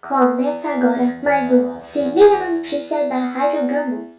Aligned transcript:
Começa 0.00 0.68
agora 0.68 1.20
mais 1.22 1.52
um 1.52 1.78
Se 1.82 1.98
Liga 1.98 2.40
na 2.40 2.56
Notícia 2.56 3.08
da 3.10 3.18
Rádio 3.18 3.66
Gama. 3.68 4.16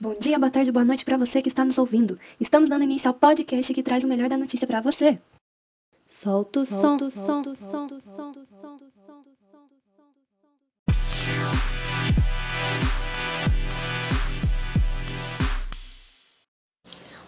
Bom 0.00 0.14
dia, 0.18 0.36
boa 0.36 0.50
tarde, 0.50 0.72
boa 0.72 0.84
noite 0.84 1.04
para 1.04 1.16
você 1.16 1.40
que 1.40 1.48
está 1.48 1.64
nos 1.64 1.78
ouvindo. 1.78 2.18
Estamos 2.40 2.68
dando 2.68 2.82
início 2.82 3.06
ao 3.06 3.14
podcast 3.14 3.72
que 3.72 3.82
traz 3.84 4.02
o 4.02 4.08
melhor 4.08 4.28
da 4.28 4.36
notícia 4.36 4.66
para 4.66 4.80
você. 4.80 5.20
Solta 6.08 6.58
o 6.58 6.64
som, 6.64 6.98
som, 6.98 7.08
som, 7.08 7.44
som, 7.44 7.88
som, 7.88 8.34
som, 8.34 8.78
som. 8.78 9.47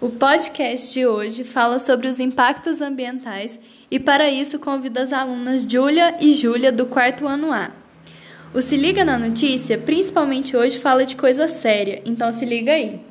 O 0.02 0.08
podcast 0.08 0.94
de 0.94 1.06
hoje 1.06 1.44
fala 1.44 1.78
sobre 1.78 2.08
os 2.08 2.18
impactos 2.18 2.80
ambientais 2.80 3.60
e 3.90 4.00
para 4.00 4.30
isso 4.30 4.58
convido 4.58 4.98
as 4.98 5.12
alunas 5.12 5.64
Júlia 5.70 6.16
e 6.18 6.32
Júlia 6.32 6.72
do 6.72 6.86
quarto 6.86 7.27
ano 7.27 7.52
A. 7.52 7.70
O 8.55 8.62
Se 8.62 8.78
Liga 8.78 9.05
na 9.05 9.18
Notícia, 9.18 9.77
principalmente 9.77 10.56
hoje, 10.56 10.78
fala 10.78 11.05
de 11.05 11.16
coisa 11.16 11.46
séria, 11.48 12.00
então 12.06 12.32
se 12.32 12.46
liga 12.46 12.72
aí. 12.72 13.05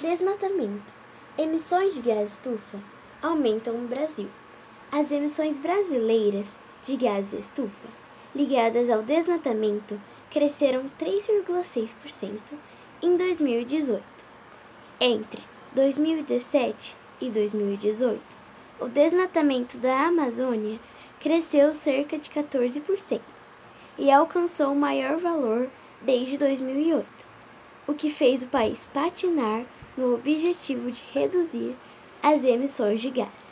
Desmatamento. 0.00 0.94
Emissões 1.36 1.92
de 1.92 2.00
gás 2.00 2.30
estufa 2.30 2.78
aumentam 3.20 3.74
no 3.74 3.86
Brasil. 3.86 4.30
As 4.90 5.12
emissões 5.12 5.60
brasileiras 5.60 6.56
de 6.86 6.96
gases 6.96 7.38
estufa 7.38 7.88
ligadas 8.34 8.88
ao 8.88 9.02
desmatamento 9.02 10.00
cresceram 10.30 10.90
3,6% 10.98 12.38
em 13.02 13.14
2018. 13.14 14.02
Entre 15.00 15.42
2017 15.74 16.96
e 17.20 17.28
2018, 17.28 18.20
o 18.80 18.88
desmatamento 18.88 19.78
da 19.78 20.06
Amazônia 20.06 20.78
cresceu 21.20 21.74
cerca 21.74 22.16
de 22.16 22.30
14% 22.30 23.20
e 23.98 24.10
alcançou 24.10 24.72
o 24.72 24.76
maior 24.76 25.18
valor 25.18 25.68
desde 26.00 26.38
2008, 26.38 27.06
o 27.86 27.92
que 27.92 28.10
fez 28.10 28.42
o 28.42 28.48
país 28.48 28.86
patinar 28.86 29.64
no 29.96 30.14
objetivo 30.14 30.90
de 30.90 31.02
reduzir 31.12 31.76
as 32.22 32.44
emissões 32.44 33.00
de 33.00 33.10
gases. 33.10 33.50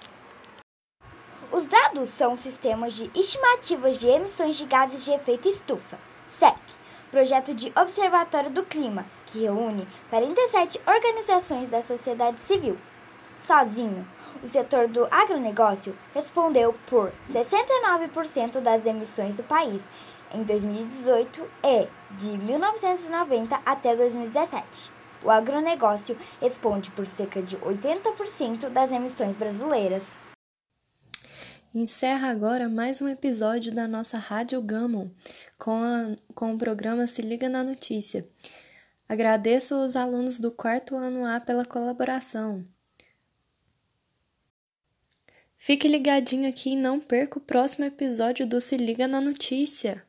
Os 1.52 1.64
dados 1.64 2.08
são 2.10 2.34
sistemas 2.34 2.94
de 2.94 3.10
estimativas 3.14 4.00
de 4.00 4.08
emissões 4.08 4.56
de 4.56 4.64
gases 4.64 5.04
de 5.04 5.12
efeito 5.12 5.48
estufa, 5.48 5.98
SEC, 6.38 6.56
projeto 7.10 7.54
de 7.54 7.72
Observatório 7.78 8.50
do 8.50 8.62
Clima, 8.62 9.06
reúne 9.40 9.86
47 10.10 10.80
organizações 10.86 11.68
da 11.68 11.82
sociedade 11.82 12.38
civil. 12.40 12.76
Sozinho, 13.42 14.06
o 14.42 14.48
setor 14.48 14.88
do 14.88 15.06
agronegócio 15.10 15.96
respondeu 16.14 16.74
por 16.86 17.12
69% 17.32 18.60
das 18.60 18.84
emissões 18.84 19.34
do 19.34 19.42
país 19.42 19.82
em 20.34 20.42
2018 20.42 21.42
e 21.64 21.88
de 22.16 22.36
1990 22.36 23.60
até 23.64 23.94
2017. 23.96 24.90
O 25.24 25.30
agronegócio 25.30 26.16
responde 26.40 26.90
por 26.90 27.06
cerca 27.06 27.42
de 27.42 27.56
80% 27.56 28.68
das 28.68 28.92
emissões 28.92 29.36
brasileiras. 29.36 30.06
Encerra 31.74 32.30
agora 32.30 32.68
mais 32.68 33.02
um 33.02 33.08
episódio 33.08 33.74
da 33.74 33.86
nossa 33.86 34.18
Rádio 34.18 34.62
Gammon 34.62 35.10
com, 35.58 36.16
com 36.34 36.54
o 36.54 36.58
programa 36.58 37.06
Se 37.06 37.20
Liga 37.22 37.48
na 37.48 37.62
Notícia. 37.62 38.24
Agradeço 39.08 39.76
os 39.84 39.94
alunos 39.94 40.38
do 40.38 40.50
quarto 40.50 40.96
ano 40.96 41.24
A 41.24 41.40
pela 41.40 41.64
colaboração. 41.64 42.66
Fique 45.56 45.88
ligadinho 45.88 46.48
aqui 46.48 46.70
e 46.70 46.76
não 46.76 47.00
perca 47.00 47.38
o 47.38 47.42
próximo 47.42 47.84
episódio 47.84 48.46
do 48.46 48.60
Se 48.60 48.76
Liga 48.76 49.08
na 49.08 49.20
Notícia. 49.20 50.04